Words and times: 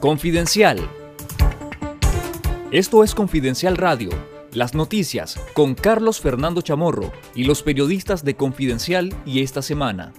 Confidencial. 0.00 0.88
Esto 2.70 3.02
es 3.02 3.16
Confidencial 3.16 3.76
Radio, 3.76 4.10
las 4.52 4.72
noticias 4.72 5.40
con 5.54 5.74
Carlos 5.74 6.20
Fernando 6.20 6.62
Chamorro 6.62 7.12
y 7.34 7.42
los 7.42 7.64
periodistas 7.64 8.22
de 8.22 8.36
Confidencial 8.36 9.12
y 9.26 9.42
esta 9.42 9.60
semana. 9.60 10.12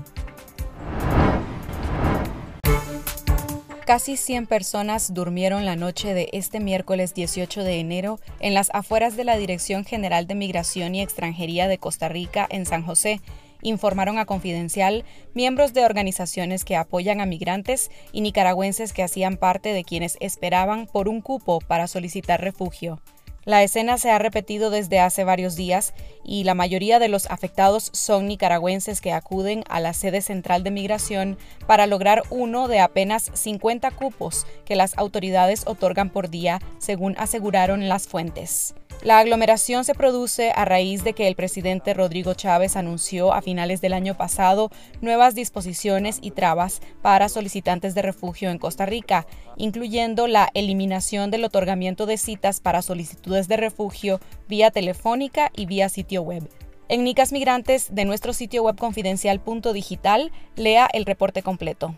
Casi 3.86 4.18
100 4.18 4.48
personas 4.48 5.14
durmieron 5.14 5.64
la 5.64 5.78
noche 5.78 6.14
de 6.14 6.28
este 6.34 6.60
miércoles 6.60 7.14
18 7.14 7.64
de 7.64 7.80
enero 7.80 8.20
en 8.42 8.54
las 8.54 8.70
afueras 8.74 9.16
de 9.16 9.24
la 9.24 9.38
Dirección 9.38 9.86
General 9.86 10.28
de 10.28 10.36
Migración 10.36 10.94
y 10.94 11.02
Extranjería 11.02 11.70
de 11.70 11.78
Costa 11.78 12.10
Rica 12.10 12.46
en 12.50 12.66
San 12.66 12.84
José, 12.84 13.22
informaron 13.62 14.18
a 14.18 14.26
Confidencial 14.26 15.06
miembros 15.34 15.74
de 15.74 15.86
organizaciones 15.86 16.66
que 16.66 16.76
apoyan 16.76 17.22
a 17.22 17.26
migrantes 17.26 17.92
y 18.12 18.22
nicaragüenses 18.22 18.94
que 18.94 19.04
hacían 19.04 19.38
parte 19.38 19.74
de 19.74 19.84
quienes 19.84 20.18
esperaban 20.20 20.88
por 20.88 21.08
un 21.10 21.22
cupo 21.22 21.60
para 21.60 21.88
solicitar 21.88 22.42
refugio. 22.42 23.00
La 23.46 23.64
escena 23.64 23.98
se 23.98 24.12
ha 24.12 24.20
repetido 24.20 24.70
desde 24.70 25.00
hace 25.00 25.24
varios 25.24 25.56
días 25.56 25.94
y 26.24 26.44
la 26.44 26.54
mayoría 26.54 27.00
de 27.00 27.08
los 27.08 27.26
afectados 27.32 27.90
son 27.94 28.28
nicaragüenses 28.28 29.02
que 29.02 29.14
acuden 29.14 29.64
a 29.70 29.80
la 29.80 29.94
sede 29.94 30.22
central 30.22 30.64
de 30.64 30.72
migración 30.72 31.38
para 31.66 31.88
lograr 31.88 32.22
uno 32.30 32.68
de 32.68 32.80
apenas 32.80 33.32
50 33.34 33.90
cupos 33.92 34.46
que 34.66 34.76
las 34.76 34.98
autoridades 34.98 35.64
otorgan 35.66 36.12
por 36.12 36.30
día, 36.30 36.62
según 36.78 37.16
aseguraron 37.18 37.90
las 37.90 38.08
fuentes. 38.08 38.76
La 39.02 39.20
aglomeración 39.20 39.86
se 39.86 39.96
produce 39.96 40.52
a 40.54 40.66
raíz 40.66 41.06
de 41.06 41.14
que 41.14 41.30
el 41.30 41.36
presidente 41.36 41.94
Rodrigo 41.94 42.34
Chávez 42.34 42.76
anunció 42.76 43.34
a 43.34 43.42
finales 43.42 43.80
del 43.80 43.94
año 43.94 44.18
pasado 44.18 44.72
nuevas 45.00 45.36
disposiciones 45.36 46.20
y 46.22 46.32
trabas 46.32 46.82
para 47.02 47.30
solicitantes 47.30 47.96
de 47.96 48.02
refugio 48.02 48.50
en 48.50 48.58
Costa 48.58 48.86
Rica, 48.86 49.26
incluyendo 49.56 50.28
la 50.28 50.50
eliminación 50.54 51.32
del 51.32 51.46
otorgamiento 51.46 52.08
de 52.08 52.18
citas 52.18 52.60
para 52.60 52.82
solicitudes 52.82 53.48
de 53.48 53.56
refugio 53.56 54.20
vía 54.50 54.70
telefónica 54.70 55.50
y 55.56 55.66
vía 55.66 55.88
sitio 55.88 56.22
web. 56.22 56.50
En 56.90 57.06
Nicas 57.06 57.32
Migrantes 57.32 57.96
de 57.96 58.04
nuestro 58.04 58.34
sitio 58.34 58.64
web 58.64 58.76
confidencial.digital, 58.76 60.34
lea 60.58 60.90
el 60.92 61.06
reporte 61.06 61.42
completo. 61.42 61.96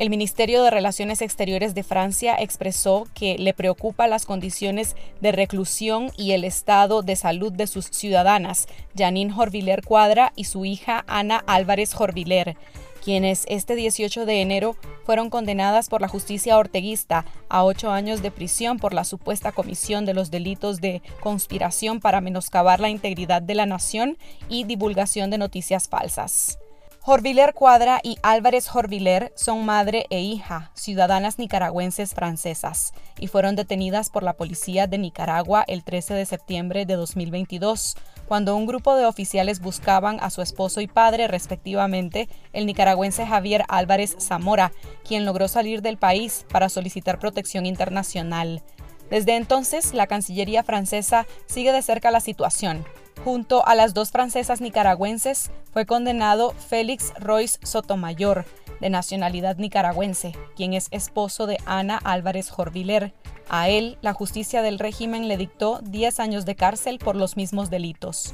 El 0.00 0.08
Ministerio 0.08 0.62
de 0.62 0.70
Relaciones 0.70 1.20
Exteriores 1.20 1.74
de 1.74 1.82
Francia 1.82 2.34
expresó 2.38 3.06
que 3.12 3.36
le 3.36 3.52
preocupa 3.52 4.06
las 4.06 4.24
condiciones 4.24 4.96
de 5.20 5.30
reclusión 5.30 6.10
y 6.16 6.32
el 6.32 6.44
estado 6.44 7.02
de 7.02 7.16
salud 7.16 7.52
de 7.52 7.66
sus 7.66 7.84
ciudadanas, 7.84 8.66
Janine 8.96 9.30
Jorviller 9.30 9.84
Cuadra 9.84 10.32
y 10.36 10.44
su 10.44 10.64
hija 10.64 11.04
Ana 11.06 11.44
Álvarez 11.46 11.92
Jorviller, 11.92 12.56
quienes 13.04 13.44
este 13.46 13.74
18 13.74 14.24
de 14.24 14.40
enero 14.40 14.74
fueron 15.04 15.28
condenadas 15.28 15.90
por 15.90 16.00
la 16.00 16.08
justicia 16.08 16.56
orteguista 16.56 17.26
a 17.50 17.62
ocho 17.62 17.90
años 17.90 18.22
de 18.22 18.30
prisión 18.30 18.78
por 18.78 18.94
la 18.94 19.04
supuesta 19.04 19.52
comisión 19.52 20.06
de 20.06 20.14
los 20.14 20.30
delitos 20.30 20.80
de 20.80 21.02
conspiración 21.20 22.00
para 22.00 22.22
menoscabar 22.22 22.80
la 22.80 22.88
integridad 22.88 23.42
de 23.42 23.54
la 23.54 23.66
nación 23.66 24.16
y 24.48 24.64
divulgación 24.64 25.28
de 25.28 25.36
noticias 25.36 25.90
falsas. 25.90 26.58
Jorviller 27.02 27.54
Cuadra 27.54 27.98
y 28.02 28.18
Álvarez 28.22 28.68
Jorviller 28.68 29.32
son 29.34 29.64
madre 29.64 30.04
e 30.10 30.20
hija, 30.20 30.70
ciudadanas 30.74 31.38
nicaragüenses 31.38 32.12
francesas, 32.12 32.92
y 33.18 33.26
fueron 33.28 33.56
detenidas 33.56 34.10
por 34.10 34.22
la 34.22 34.34
policía 34.34 34.86
de 34.86 34.98
Nicaragua 34.98 35.64
el 35.66 35.82
13 35.82 36.12
de 36.12 36.26
septiembre 36.26 36.84
de 36.84 36.96
2022, 36.96 37.96
cuando 38.28 38.54
un 38.54 38.66
grupo 38.66 38.96
de 38.96 39.06
oficiales 39.06 39.60
buscaban 39.60 40.18
a 40.20 40.28
su 40.28 40.42
esposo 40.42 40.82
y 40.82 40.88
padre 40.88 41.26
respectivamente, 41.26 42.28
el 42.52 42.66
nicaragüense 42.66 43.26
Javier 43.26 43.64
Álvarez 43.68 44.16
Zamora, 44.20 44.70
quien 45.02 45.24
logró 45.24 45.48
salir 45.48 45.80
del 45.80 45.96
país 45.96 46.44
para 46.52 46.68
solicitar 46.68 47.18
protección 47.18 47.64
internacional. 47.64 48.62
Desde 49.08 49.36
entonces, 49.36 49.94
la 49.94 50.06
Cancillería 50.06 50.64
francesa 50.64 51.26
sigue 51.46 51.72
de 51.72 51.80
cerca 51.80 52.10
la 52.10 52.20
situación 52.20 52.84
Junto 53.24 53.66
a 53.66 53.74
las 53.74 53.92
dos 53.92 54.10
francesas 54.10 54.62
nicaragüenses 54.62 55.50
fue 55.72 55.84
condenado 55.84 56.52
Félix 56.52 57.12
Royce 57.18 57.58
Sotomayor, 57.62 58.46
de 58.80 58.88
nacionalidad 58.88 59.58
nicaragüense, 59.58 60.32
quien 60.56 60.72
es 60.72 60.88
esposo 60.90 61.46
de 61.46 61.58
Ana 61.66 61.98
Álvarez 62.02 62.48
Jorviller. 62.48 63.12
A 63.50 63.68
él, 63.68 63.98
la 64.00 64.14
justicia 64.14 64.62
del 64.62 64.78
régimen 64.78 65.28
le 65.28 65.36
dictó 65.36 65.80
10 65.82 66.18
años 66.18 66.46
de 66.46 66.54
cárcel 66.54 66.98
por 66.98 67.14
los 67.14 67.36
mismos 67.36 67.68
delitos. 67.68 68.32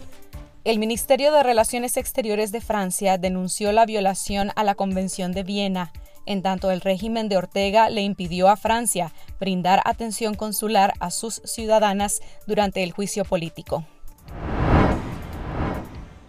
El 0.62 0.78
Ministerio 0.78 1.32
de 1.32 1.42
Relaciones 1.42 1.96
Exteriores 1.96 2.52
de 2.52 2.60
Francia 2.60 3.18
denunció 3.18 3.72
la 3.72 3.86
violación 3.86 4.52
a 4.54 4.62
la 4.62 4.76
Convención 4.76 5.32
de 5.32 5.42
Viena, 5.42 5.92
en 6.26 6.42
tanto 6.42 6.70
el 6.70 6.80
régimen 6.80 7.28
de 7.28 7.36
Ortega 7.36 7.90
le 7.90 8.02
impidió 8.02 8.48
a 8.48 8.56
Francia 8.56 9.12
brindar 9.40 9.80
atención 9.84 10.34
consular 10.34 10.92
a 11.00 11.10
sus 11.10 11.40
ciudadanas 11.44 12.20
durante 12.46 12.84
el 12.84 12.92
juicio 12.92 13.24
político. 13.24 13.84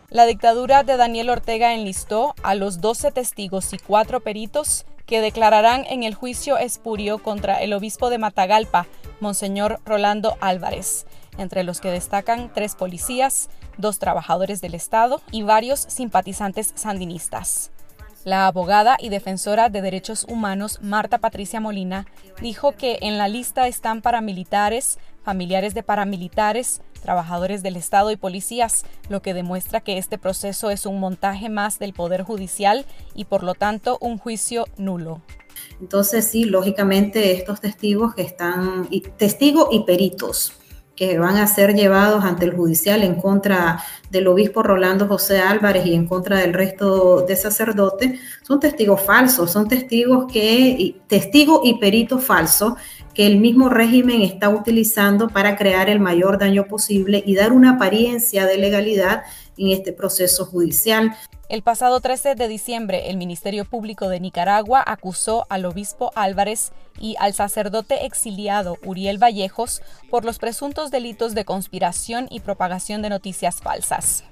La 0.09 0.25
dictadura 0.25 0.84
de 0.84 0.95
Daniel 0.95 1.29
Ortega 1.29 1.73
enlistó 1.73 2.34
a 2.41 2.56
los 2.56 2.79
12 2.79 3.12
testigos 3.12 3.73
y 3.73 3.78
cuatro 3.78 4.22
peritos 4.22 4.85
que 5.06 5.19
declararán 5.19 5.84
en 5.85 6.03
el 6.03 6.16
juicio 6.16 6.57
espurio 6.57 7.22
contra 7.22 7.62
el 7.62 7.73
obispo 7.73 8.09
de 8.09 8.18
Matagalpa, 8.18 8.88
Monseñor 9.19 9.81
Rolando 9.85 10.38
Álvarez, 10.40 11.06
entre 11.38 11.63
los 11.63 11.81
que 11.81 11.91
destacan 11.91 12.53
tres 12.53 12.75
policías, 12.75 13.50
dos 13.78 14.00
trabajadores 14.00 14.62
del 14.62 14.75
Estado 14.75 15.22
y 15.31 15.44
varios 15.44 15.81
simpatizantes 15.81 16.72
sandinistas. 16.75 17.72
La 18.24 18.47
abogada 18.47 18.97
y 19.00 19.09
defensora 19.09 19.69
de 19.69 19.81
derechos 19.81 20.25
humanos 20.28 20.79
Marta 20.81 21.18
Patricia 21.18 21.59
Molina 21.59 22.06
dijo 22.41 22.74
que 22.74 23.00
en 23.01 23.18
la 23.18 23.28
lista 23.28 23.68
están 23.68 24.01
paramilitares, 24.01 25.00
familiares 25.24 25.74
de 25.74 25.84
paramilitares, 25.84 26.81
trabajadores 26.99 27.63
del 27.63 27.75
Estado 27.75 28.11
y 28.11 28.17
policías, 28.17 28.85
lo 29.09 29.21
que 29.21 29.33
demuestra 29.33 29.81
que 29.81 29.97
este 29.97 30.17
proceso 30.17 30.69
es 30.69 30.85
un 30.85 30.99
montaje 30.99 31.49
más 31.49 31.79
del 31.79 31.93
Poder 31.93 32.23
Judicial 32.23 32.85
y 33.15 33.25
por 33.25 33.43
lo 33.43 33.53
tanto 33.53 33.97
un 34.01 34.17
juicio 34.17 34.65
nulo. 34.77 35.21
Entonces 35.79 36.25
sí, 36.27 36.45
lógicamente 36.45 37.33
estos 37.33 37.61
testigos 37.61 38.15
que 38.15 38.23
están, 38.23 38.89
testigos 39.17 39.67
y 39.71 39.83
peritos, 39.83 40.53
que 40.97 41.17
van 41.19 41.37
a 41.37 41.47
ser 41.47 41.75
llevados 41.75 42.25
ante 42.25 42.43
el 42.43 42.53
judicial 42.53 43.03
en 43.03 43.15
contra 43.15 43.81
del 44.09 44.27
obispo 44.27 44.63
Rolando 44.63 45.07
José 45.07 45.39
Álvarez 45.39 45.85
y 45.85 45.93
en 45.93 46.07
contra 46.07 46.39
del 46.39 46.53
resto 46.53 47.21
de 47.21 47.35
sacerdotes, 47.35 48.19
son 48.41 48.59
testigos 48.59 49.01
falsos, 49.01 49.51
son 49.51 49.67
testigos 49.67 50.25
que, 50.31 50.95
testigo 51.07 51.61
y 51.63 51.75
perito 51.75 52.17
falso 52.17 52.77
que 53.13 53.27
el 53.27 53.37
mismo 53.37 53.69
régimen 53.69 54.21
está 54.21 54.49
utilizando 54.49 55.29
para 55.29 55.55
crear 55.55 55.89
el 55.89 55.99
mayor 55.99 56.37
daño 56.37 56.65
posible 56.65 57.23
y 57.25 57.35
dar 57.35 57.53
una 57.53 57.71
apariencia 57.71 58.45
de 58.45 58.57
legalidad 58.57 59.23
en 59.57 59.72
este 59.72 59.94
proceso 59.94 60.45
judicial. 60.45 61.16
El 61.50 61.62
pasado 61.62 62.01
13 62.01 62.35
de 62.35 62.47
diciembre, 62.47 63.09
el 63.09 63.18
Ministerio 63.18 63.66
Público 63.66 64.09
de 64.09 64.19
Nicaragua 64.19 64.84
acusó 64.85 65.45
al 65.50 65.66
obispo 65.66 66.12
Álvarez 66.16 66.72
y 67.00 67.16
al 67.19 67.34
sacerdote 67.34 68.06
exiliado 68.06 68.78
Uriel 68.85 69.18
Vallejos 69.18 69.81
por 70.09 70.25
los 70.25 70.40
presuntos 70.40 70.91
delitos 70.91 71.34
de 71.35 71.45
conspiración 71.45 72.28
y 72.29 72.41
propagación 72.41 73.01
de 73.01 73.09
noticias 73.09 73.62
falsas. 73.62 74.23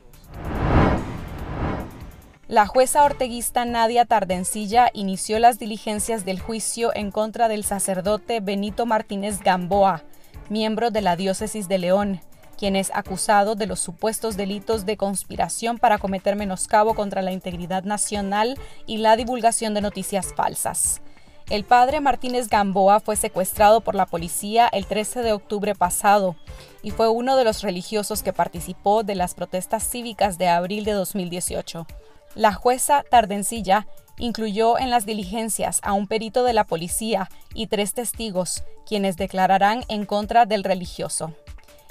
La 2.47 2.67
jueza 2.67 3.03
orteguista 3.03 3.65
Nadia 3.65 4.05
Tardencilla 4.05 4.91
inició 4.93 5.39
las 5.39 5.57
diligencias 5.57 6.25
del 6.25 6.39
juicio 6.39 6.93
en 6.93 7.09
contra 7.09 7.47
del 7.47 7.63
sacerdote 7.63 8.39
Benito 8.39 8.85
Martínez 8.85 9.39
Gamboa, 9.39 10.03
miembro 10.49 10.91
de 10.91 11.01
la 11.01 11.15
diócesis 11.15 11.67
de 11.67 11.79
León, 11.79 12.21
quien 12.57 12.75
es 12.75 12.91
acusado 12.93 13.55
de 13.55 13.67
los 13.67 13.79
supuestos 13.79 14.37
delitos 14.37 14.85
de 14.85 14.97
conspiración 14.97 15.77
para 15.77 15.97
cometer 15.97 16.35
menoscabo 16.35 16.93
contra 16.95 17.21
la 17.21 17.31
integridad 17.31 17.83
nacional 17.83 18.57
y 18.85 18.97
la 18.97 19.15
divulgación 19.15 19.73
de 19.73 19.81
noticias 19.81 20.33
falsas. 20.35 21.01
El 21.49 21.63
padre 21.63 22.01
Martínez 22.01 22.49
Gamboa 22.49 22.99
fue 22.99 23.15
secuestrado 23.15 23.81
por 23.81 23.93
la 23.93 24.07
policía 24.07 24.67
el 24.67 24.87
13 24.87 25.21
de 25.21 25.33
octubre 25.33 25.75
pasado 25.75 26.35
y 26.81 26.89
fue 26.89 27.07
uno 27.07 27.37
de 27.37 27.43
los 27.43 27.61
religiosos 27.61 28.23
que 28.23 28.33
participó 28.33 29.03
de 29.03 29.13
las 29.13 29.35
protestas 29.35 29.87
cívicas 29.87 30.39
de 30.39 30.47
abril 30.47 30.85
de 30.85 30.93
2018. 30.93 31.85
La 32.33 32.51
jueza 32.53 33.03
Tardencilla 33.09 33.87
incluyó 34.17 34.79
en 34.79 34.89
las 34.89 35.05
diligencias 35.05 35.79
a 35.83 35.93
un 35.93 36.07
perito 36.07 36.43
de 36.43 36.53
la 36.53 36.65
policía 36.65 37.29
y 37.53 37.67
tres 37.67 37.93
testigos, 37.93 38.63
quienes 38.87 39.15
declararán 39.15 39.83
en 39.87 40.05
contra 40.05 40.45
del 40.45 40.63
religioso. 40.63 41.33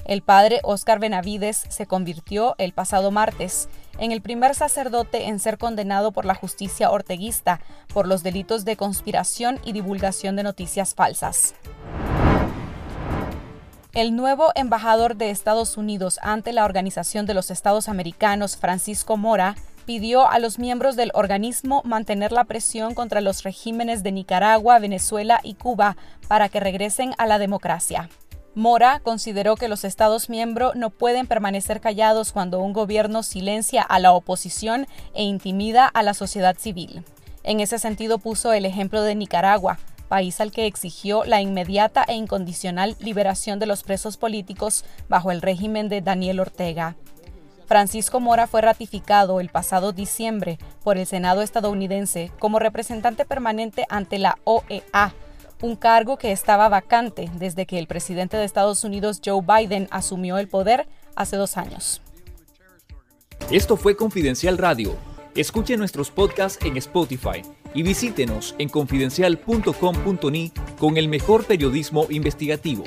El 0.04 0.20
padre 0.20 0.60
Óscar 0.64 0.98
Benavides 0.98 1.64
se 1.70 1.86
convirtió 1.86 2.54
el 2.58 2.72
pasado 2.72 3.10
martes 3.10 3.70
en 3.98 4.12
el 4.12 4.20
primer 4.20 4.54
sacerdote 4.54 5.28
en 5.28 5.38
ser 5.38 5.56
condenado 5.56 6.12
por 6.12 6.26
la 6.26 6.34
justicia 6.34 6.90
orteguista 6.90 7.60
por 7.92 8.06
los 8.06 8.22
delitos 8.22 8.66
de 8.66 8.76
conspiración 8.76 9.58
y 9.64 9.72
divulgación 9.72 10.36
de 10.36 10.42
noticias 10.42 10.94
falsas. 10.94 11.54
El 13.94 14.14
nuevo 14.16 14.50
embajador 14.56 15.16
de 15.16 15.30
Estados 15.30 15.76
Unidos 15.76 16.18
ante 16.20 16.52
la 16.52 16.64
Organización 16.64 17.26
de 17.26 17.34
los 17.34 17.50
Estados 17.50 17.88
Americanos, 17.88 18.56
Francisco 18.56 19.16
Mora, 19.16 19.54
pidió 19.86 20.28
a 20.28 20.38
los 20.38 20.58
miembros 20.58 20.96
del 20.96 21.12
organismo 21.14 21.80
mantener 21.84 22.32
la 22.32 22.44
presión 22.44 22.94
contra 22.94 23.20
los 23.20 23.42
regímenes 23.42 24.02
de 24.02 24.12
Nicaragua, 24.12 24.78
Venezuela 24.80 25.40
y 25.42 25.54
Cuba 25.54 25.96
para 26.26 26.48
que 26.48 26.60
regresen 26.60 27.14
a 27.18 27.26
la 27.26 27.38
democracia. 27.38 28.08
Mora 28.54 29.00
consideró 29.00 29.56
que 29.56 29.66
los 29.66 29.82
Estados 29.84 30.30
miembros 30.30 30.76
no 30.76 30.90
pueden 30.90 31.26
permanecer 31.26 31.80
callados 31.80 32.32
cuando 32.32 32.60
un 32.60 32.72
gobierno 32.72 33.24
silencia 33.24 33.82
a 33.82 33.98
la 33.98 34.12
oposición 34.12 34.86
e 35.12 35.24
intimida 35.24 35.86
a 35.86 36.04
la 36.04 36.14
sociedad 36.14 36.56
civil. 36.56 37.04
En 37.42 37.58
ese 37.58 37.80
sentido 37.80 38.18
puso 38.18 38.52
el 38.52 38.64
ejemplo 38.64 39.02
de 39.02 39.16
Nicaragua, 39.16 39.78
país 40.08 40.40
al 40.40 40.52
que 40.52 40.66
exigió 40.66 41.24
la 41.24 41.40
inmediata 41.40 42.04
e 42.06 42.14
incondicional 42.14 42.94
liberación 43.00 43.58
de 43.58 43.66
los 43.66 43.82
presos 43.82 44.16
políticos 44.16 44.84
bajo 45.08 45.32
el 45.32 45.42
régimen 45.42 45.88
de 45.88 46.00
Daniel 46.00 46.38
Ortega. 46.38 46.94
Francisco 47.66 48.20
Mora 48.20 48.46
fue 48.46 48.60
ratificado 48.60 49.40
el 49.40 49.48
pasado 49.48 49.92
diciembre 49.92 50.58
por 50.84 50.96
el 50.96 51.06
Senado 51.06 51.42
estadounidense 51.42 52.30
como 52.38 52.60
representante 52.60 53.24
permanente 53.24 53.84
ante 53.88 54.18
la 54.18 54.38
OEA, 54.44 55.14
un 55.64 55.76
cargo 55.76 56.18
que 56.18 56.30
estaba 56.30 56.68
vacante 56.68 57.30
desde 57.38 57.64
que 57.64 57.78
el 57.78 57.86
presidente 57.86 58.36
de 58.36 58.44
Estados 58.44 58.84
Unidos 58.84 59.22
Joe 59.24 59.40
Biden 59.42 59.88
asumió 59.90 60.36
el 60.36 60.46
poder 60.46 60.86
hace 61.16 61.36
dos 61.36 61.56
años. 61.56 62.02
Esto 63.50 63.78
fue 63.78 63.96
Confidencial 63.96 64.58
Radio. 64.58 64.94
Escuche 65.34 65.78
nuestros 65.78 66.10
podcasts 66.10 66.62
en 66.66 66.76
Spotify 66.76 67.40
y 67.72 67.82
visítenos 67.82 68.54
en 68.58 68.68
confidencial.com.ni 68.68 70.52
con 70.78 70.98
el 70.98 71.08
mejor 71.08 71.46
periodismo 71.46 72.06
investigativo. 72.10 72.84